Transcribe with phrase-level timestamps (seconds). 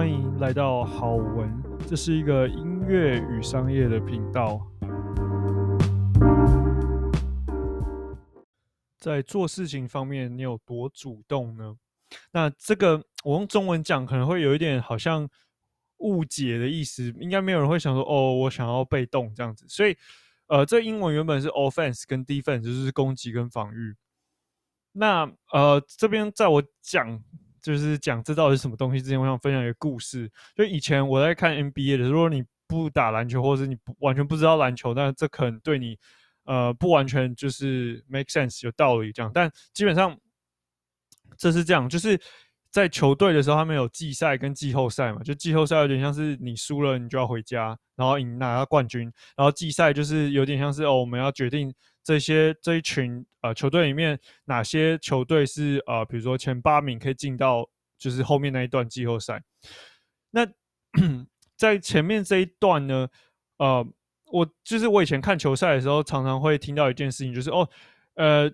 [0.00, 4.66] 欢迎来到好文，这是一个音乐与商业的频道。
[8.98, 11.76] 在做事情方面，你有多主动呢？
[12.32, 15.28] 那这个我用中文讲可能会有一点好像
[15.98, 19.66] 误解的意思，应该没有人会想说哦，我想要被动这样子。
[19.68, 19.94] 所以，
[20.46, 23.94] 呃，这英文原本是 offense 跟 defense，就是攻击跟防御。
[24.92, 27.22] 那呃，这边在我讲。
[27.62, 30.30] 就是讲这到底是什么东西之前，我想分享一个故事。
[30.56, 35.98] 就以前我在看 NBA 的时候，如果你不打篮球，或者是你不完全不知道篮球，但这可能对你
[36.44, 39.30] 呃不完全就是 make sense 有道理这样。
[39.34, 40.16] 但基本上
[41.36, 42.20] 这是这样，就是
[42.70, 45.22] 在球队的时候，他们有季赛跟季后赛嘛。
[45.22, 49.02] 就季后赛有点像是你输了，你就要回家，然后赢拿到冠军。
[49.36, 51.72] 然后季赛就是有点像是哦，我们要决定。
[52.02, 59.42] 这些这一群呃球队里面，哪些球队是呃，比如说前八名可以进到就是后面那一段季后赛？
[60.30, 60.46] 那
[61.56, 63.08] 在前面这一段呢，
[63.58, 63.86] 呃，
[64.32, 67.68] 我就是我以前看球赛的时候，常常会听到一件事情，就是哦，
[68.14, 68.50] 呃，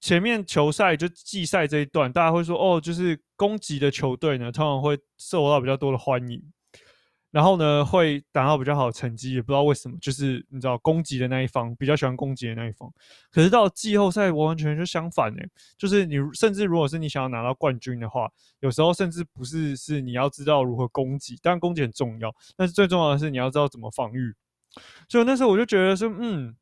[0.00, 6.42] 前面球赛就季赛这一段，大家会说哦，就是攻击的球队呢，通常会受到比较多的欢迎。
[7.32, 12.92] 然后呢，会达到比较好的成绩，也不知道为什么，就是你知道攻击的那一方比较喜欢攻击的那一方。
[13.30, 15.42] 可是到季后赛完完全全就相反呢，
[15.78, 24.34] 就是你甚至如果是你想要拿到冠军的话，有时候甚至不是是你要知道如何攻击，当然攻击很重要，但是最重要的是你要知道怎么防御。
[25.08, 26.54] 所以那时候我就觉得说，嗯，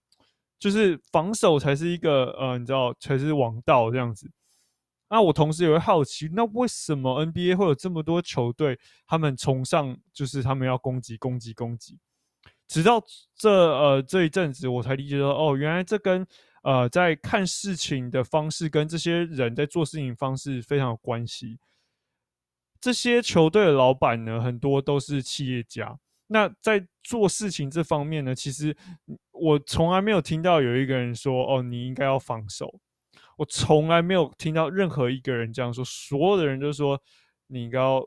[0.59, 4.31] 就是防守才是一个呃，你知道才是王道这样子。
[5.11, 11.99] 那我同时也会好奇，那为什么 NBA 会有这么多球队，他们崇尚就是他们要攻击、攻击、攻击，
[12.69, 13.03] 直到
[13.37, 16.25] 这呃这一阵子，我才理解到，哦，原来这跟
[16.63, 21.59] 呃在看事情的方式跟这些人在做事情方式非常有关系。
[22.81, 25.99] 这些球队的老板呢，很多都是企业家。
[26.29, 28.77] 那在做事情这方面呢，其实
[29.33, 32.81] 我从来没有听到有一个人说，哦，你应该要防守。
[33.41, 37.03] 我从来没有听到任何一个人这样说，所有的人都说
[37.47, 38.07] 你应该要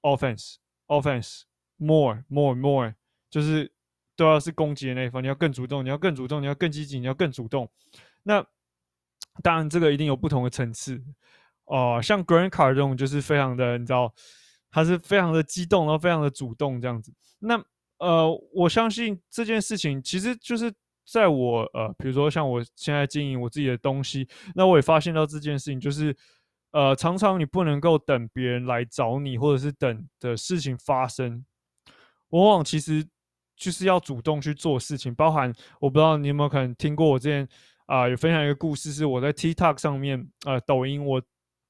[0.00, 2.94] offense，offense，more，more，more，
[3.28, 3.70] 就是
[4.16, 7.70] 都要是攻击的那一方，你要更主动，你要更主动，你要更积极，你要更主动。
[8.22, 8.42] 那
[9.42, 10.96] 当然，这个一定有不同的层次
[11.66, 12.02] 哦、呃。
[12.02, 14.14] 像 GrandCard 这种就是非常的，你知道，
[14.70, 17.12] 他是非常的激动，然后非常的主动这样子。
[17.40, 17.62] 那
[17.98, 20.72] 呃，我相信这件事情其实就是。
[21.10, 26.16] 在我呃，比如说像我现在经营我自己的东西，那我也发现到这件事情，就是
[26.70, 31.44] 呃，常常你不能够等别人来找你，或者是等的事情发生，
[32.28, 33.04] 往往其实
[33.56, 35.12] 就是要主动去做事情。
[35.12, 37.48] 包含我不知道你有没有可能听过我之前
[37.86, 41.20] 啊、有分享一个故事，是我在 TikTok 上面呃，抖音我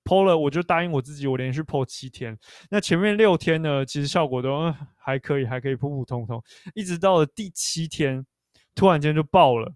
[0.05, 2.39] PO 了，我就答应我自己，我连续 PO 七天。
[2.69, 6.43] 那前面六天呢，其实效果都、还可以，还可以普普通通，
[6.75, 8.27] 一直到了第七天。
[8.75, 9.75] 突然间就爆了，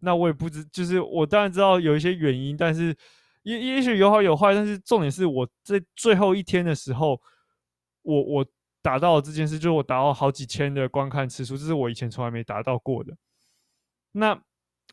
[0.00, 2.96] 那我也不知，就是我当然知道有一些原因，但是
[3.42, 7.20] 也也许有好有坏，但是重点是我在最后一天的时候，
[8.02, 8.46] 我我
[8.80, 13.14] 达到了这件事，就是我达到好几千的观看次数，这是我以前从来没达到过的。
[14.12, 14.40] 那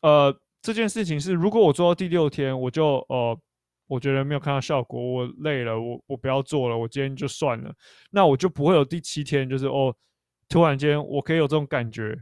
[0.01, 3.39] 呃这件事情是，如果我做到第六天，我就呃
[3.87, 7.71] 我觉得没有看到效果，我累了，我我不要做了，我今天就算了，
[8.09, 9.95] 那我就不会有第七天，就是哦
[10.49, 12.19] 突然间我可以有这种感觉。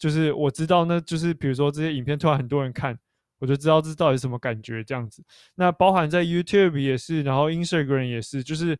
[0.00, 2.98] 就是我知道，呢就是比如说这些影片突然很多人看，
[3.38, 5.22] 我就知道这到底是什么感觉这样子。
[5.54, 8.76] 那包含在 YouTube 也是，然后 Instagram 也是，就是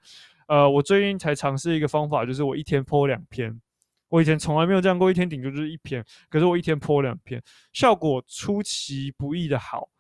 [0.48, 3.60] 呃，我最近才尝试一个方法，就是我一天 po 两篇。
[4.08, 7.42] 我以前从来没有这样过，一天顶多就是一篇，可是我一天 po 两篇，
[7.74, 9.90] 效果出其不意的好。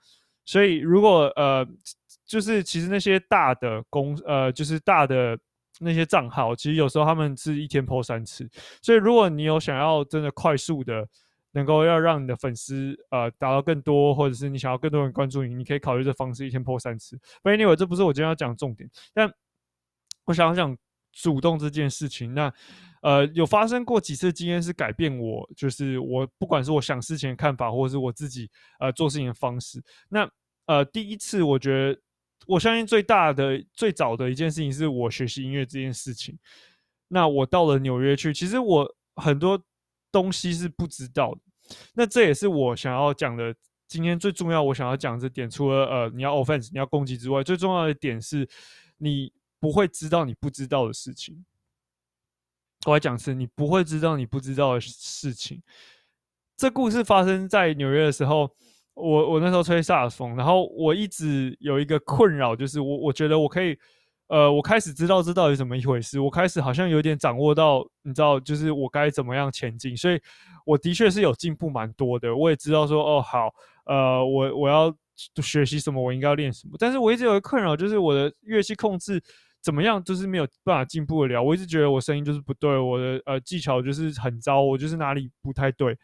[0.46, 1.68] 所以如果呃，
[2.24, 5.38] 就是其实那些大的公呃，就是大的。
[5.82, 8.46] 那些账号其实有时候他们是一天 po 三次，
[8.82, 11.08] 所以如果你有想要真的快速的
[11.52, 17.18] 能够要让你的粉丝呃达到更多，或者是你想要更多人关注你，你可以考虑这方式，一天 po 三次。
[17.42, 19.32] But anyway，这不是我今天要讲的重点，但
[20.26, 20.76] 我想要讲
[21.12, 22.34] 主动这件事情。
[22.34, 22.52] 那
[23.00, 29.82] 呃有发生过几次经验是改变我，就是我不管是我想事情的看法，或者是我自己呃做事情的方式。
[30.10, 30.30] 那
[30.66, 32.00] 呃第一次我觉得。
[32.46, 36.38] 我相信最大的、最早的一件事情是我学习音乐这件事情。
[37.08, 39.62] 那我到了纽约去，其实我很多
[40.10, 41.40] 东西是不知道的。
[41.94, 43.54] 那这也是我想要讲的，
[43.86, 48.48] 今天最重要我想要讲这点，除了呃你要 offense 你要攻击之外，最重要的点是
[48.98, 51.44] 你不会知道你不知道的事情。
[52.86, 55.62] 我来讲是，你不会知道你不知道的事情。
[56.56, 58.56] 这故事发生在纽约的时候。
[58.94, 63.76] 我我那时候吹萨克风，然后我一直有一个困扰，就是我我觉得我可以，
[64.28, 70.20] 呃，我开始知道这到底怎么一回事，我开始好像有点掌握到，你知道，就是我该怎么样前进，所以
[70.66, 72.34] 我的确是有进步蛮多的。
[72.34, 73.48] 我也知道说，哦，好，
[73.86, 74.94] 呃，我我要
[75.42, 76.76] 学习什么，我应该要练什么。
[76.78, 79.22] 但是我一直有个困扰，就是我的乐器控制
[79.62, 81.42] 怎么样，就是没有办法进步得了。
[81.42, 85.96] 我一直觉得我声音就是不对，我的呃技巧就是很糟，我就是哪里不太对。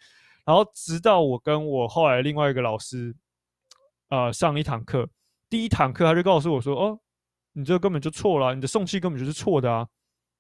[0.46, 3.14] 然后直到我跟我后来另外一个老师，
[4.08, 5.06] 呃，上一堂课，
[5.50, 6.98] 第一堂课他就告诉我说，哦。
[7.58, 9.88] 你这根本就错了，你的送气根本就是错的啊！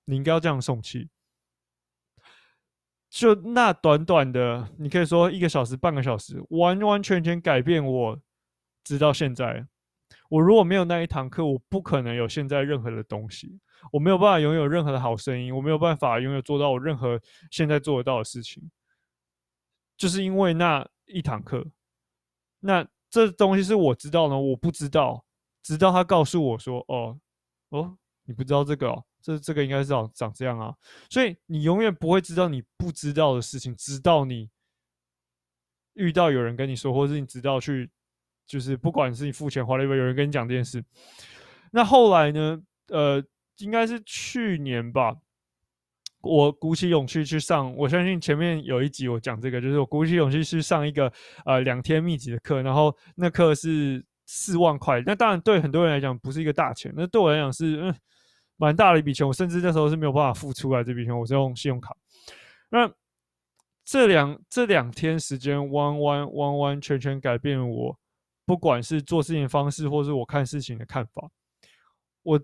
[0.04, 1.08] 你应该要这样送气。
[3.08, 8.20] 就那短短的，你可以说一个小时、半个小时，完完全全改变我，
[8.84, 9.66] 直到现在。
[10.28, 13.58] 我如果没有那一堂课，我不可能有现在任何的东西。
[13.90, 17.18] 我没有办法拥有任何的好声音，我没有办法拥有做到我任何
[17.50, 18.62] 现在做得到的事情，
[19.96, 21.66] 就是因为那一堂课。
[22.60, 25.24] 那这东西是我知道呢，我不知道。
[25.62, 27.18] 直到他告诉我说：“哦，
[27.70, 30.74] 哦，你不知道这个哦，这这个应该是长长这样啊。”
[31.10, 34.48] 所以你永远不会知道你不知道的事情，直到你
[35.94, 37.90] 遇到有人跟你说，或是你知道去，
[38.46, 40.84] 就是不管是你付钱花了一笔，有人跟你讲这件事。
[41.72, 42.62] 那后来呢？
[42.88, 43.20] 呃，
[43.56, 45.16] 应该是去年吧。
[46.26, 51.12] 我鼓起勇气去上，我相信前面有一集我讲这个，就是我鼓起勇气去上一个
[51.44, 54.04] 呃两天密集的课，然后那课是。
[54.28, 57.94] 四万块，那当然对很多人来讲不是一个大钱，那对我来讲是嗯
[58.56, 59.24] 蛮大的一笔钱。
[59.24, 61.96] 我甚至那时候是没有办法付出来这笔钱，我是用信用卡。
[62.68, 62.92] 那
[63.84, 67.96] 这两这两天时间，完完完完全全改变我，
[68.44, 71.30] 不管是做事情方式，或是我看事情的看法。
[72.24, 72.40] 我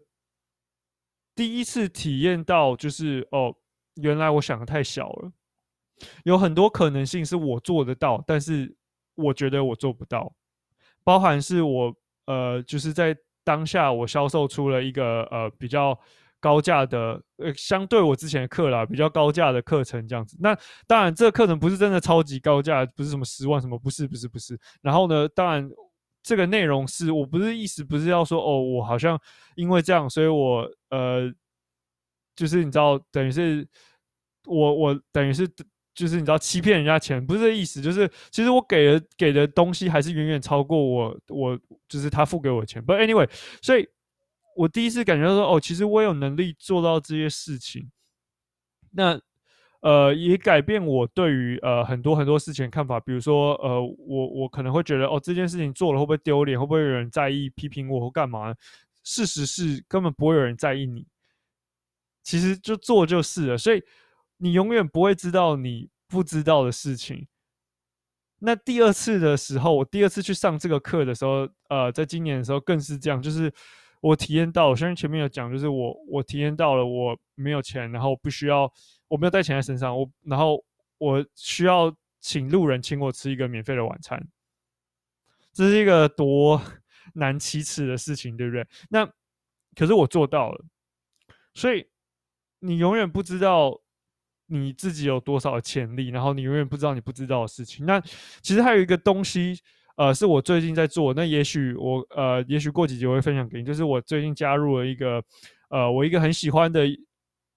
[1.34, 3.52] 第一次体验到，就是哦，
[3.96, 5.32] 原来我想的太小了，
[6.24, 8.74] 有很多可能性是我做得到，但是
[9.14, 10.32] 我觉得我做不到。
[11.04, 11.94] 包含是我
[12.26, 15.98] 呃，就是在当下我销售出了一个呃比较
[16.38, 20.36] 高价的呃，相对我之前的课啦，比较高价的课程这样子。
[20.40, 20.56] 那
[20.86, 24.58] 当然这个课程不是真的超级高价，不是什么十万什么，不是不是不是。
[24.80, 25.68] 然后呢，当然
[26.22, 29.20] 这个内容是我不是意思不是要说哦，我好像
[29.56, 31.32] 因为这样，所以我呃，
[32.36, 33.66] 就是你知道，等于是
[34.46, 35.48] 我我等于是。
[35.94, 42.82] 就是你知道欺骗人家钱不是这意思，就是其实我给的给的东西还是远远超过我我就是他付给我的钱。
[42.82, 43.28] But anyway，
[43.60, 43.86] 所以
[44.56, 47.90] 我第一次感觉到说哦，其实我有能力做到这些事情。
[48.92, 49.20] 那
[49.80, 58.54] 呃也改变我对于呃很多很多事情的看法，比如说呃我我可能会觉得哦这件事情做了会不会丢脸，会不会有人在意批评我或干嘛？
[59.04, 61.06] 事实是根本不会有人在意你，
[62.22, 63.82] 其实就做就是了，所以。
[64.38, 67.28] 你永远不会知道你不知道的事情。
[68.40, 73.52] 那第二次的时候，我第二次去上这个课的时候，呃，在今年的时候更是这样，就是
[74.00, 78.68] 我体验到，我相信前面有讲，就是我我体验到了我没有钱，然后不需要，
[79.06, 80.64] 我没有带钱在身上，我然后
[80.98, 84.20] 我需要请路人请我吃一个免费的晚餐，
[85.52, 86.60] 这是一个多
[87.14, 88.66] 难启齿的事情，对不对？
[88.90, 89.08] 那
[89.76, 90.64] 可是我做到了，
[91.54, 91.86] 所以
[92.62, 93.78] 你永远不知道。
[94.48, 97.86] 你自己有多少潜力，然后你永远不知道你不知道的事情。
[97.86, 97.98] 那
[98.42, 99.58] 其实还有一个东西，
[99.96, 101.14] 呃，是我最近在做。
[101.14, 103.64] 那也许我呃，也许过几集我会分享给你。
[103.64, 105.22] 就是我最近加入了一个
[105.70, 106.82] 呃，我一个很喜欢的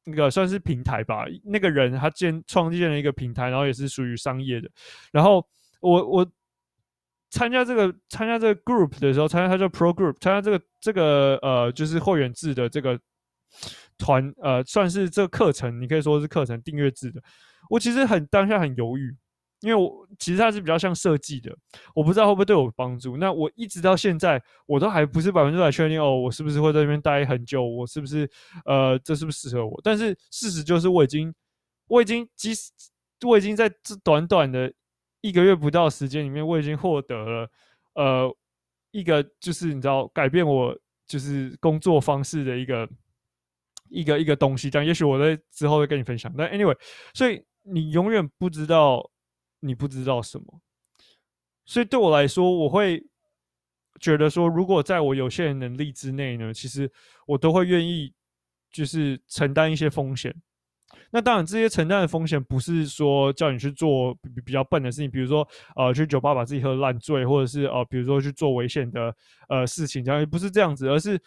[0.05, 1.25] 那个算是平台吧。
[1.43, 4.69] 那个人他建创建了一个平台，然后也是属于商业的。
[5.11, 5.45] 然后
[5.81, 6.31] 我我
[7.29, 12.97] 参加这个参加这个 group 的时候，参加他叫 Pro Group，参加这个这个呃，就是会员制的这个。
[13.97, 17.21] 团呃，算是这个课程，你可以说是课程订阅制的。
[17.69, 19.15] 我其实很当下很犹豫，
[19.61, 21.55] 因为我其实它是比较像设计的，
[21.95, 23.17] 我不知道会不会对我有帮助。
[23.17, 27.65] 那我一直到现在，我都还不是百分之百确定哦，我是不是会在那边待很久？
[27.65, 28.29] 我是不是
[28.65, 29.81] 呃，这是不是适合我？
[29.83, 31.33] 但是事实就是，我已经
[31.87, 32.71] 我已经即使
[33.25, 34.71] 我已经在这短短的
[35.21, 37.49] 一个月不到时间里面，我已经获得了
[37.95, 38.37] 呃
[38.91, 42.87] 一个就是你知道改变我就是工作方式的一个。
[43.89, 46.33] 一个一个东西，这样也许我在之后会跟你分享。
[46.37, 46.75] 但 anyway，
[47.13, 49.09] 所以你永远不知道
[49.59, 50.61] 你不知道什么。
[51.65, 53.03] 所以对我来说，我会
[53.99, 56.91] 觉得说，如果在我有限的能力之内呢，其实
[57.25, 58.13] 我都会愿意
[58.71, 60.35] 就是承担一些风险。
[61.09, 69.15] 那当然，这些承担的风险不是说叫你去做比比较笨的事情，比如说呃去酒吧把自己喝烂醉，或者是呃比如说去做危险的
[69.49, 71.19] 呃事情，这样也不是这样子，而是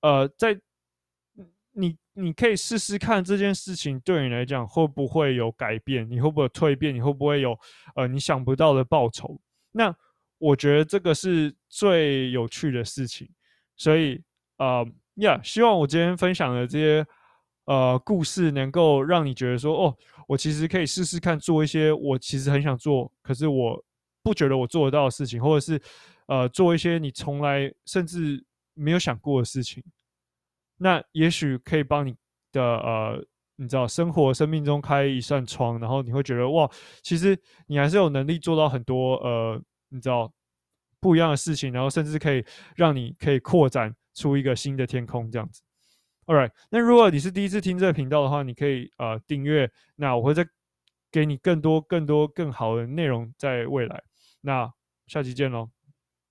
[0.00, 0.58] 呃在。
[1.78, 6.08] 你你可以试试看这件事情对你来讲会不会有改变？
[6.10, 6.94] 你会不会蜕变？
[6.94, 7.56] 你会不会有
[7.94, 9.38] 呃你想不到的报酬？
[9.72, 9.94] 那
[10.38, 13.28] 我觉得这个是最有趣的事情。
[13.76, 14.22] 所以
[14.56, 17.06] 呃，呀希望我今天分享的这些
[17.66, 23.84] 呃故事，能够让你觉得说，哦，我其实可以试试看做一些我其实很想做，可是我
[24.22, 25.78] 不觉得我做得到的事情，或者是
[26.28, 28.42] 呃做一些你从来甚至
[28.72, 29.84] 没有想过的事情。
[30.78, 32.14] 那也许可以帮你
[32.52, 33.24] 的呃，
[33.56, 36.70] 你知道，生活生命中开一扇窗，然后你会觉得哇，
[37.02, 40.32] 其实你还是有能力做到很多呃，你知道
[41.00, 43.94] 不一样的事情，然后甚至可以让你可以扩展。
[44.16, 45.60] 出一个新的天空这样子
[46.24, 46.50] ，All right。
[46.70, 49.70] 那如果你是第一次听这个频道的话，你可以呃订阅。
[49.94, 50.42] 那我会再
[51.12, 54.02] 给你更多、更多、更好的内容在未来。
[54.40, 54.72] 那
[55.06, 55.75] 下期见喽。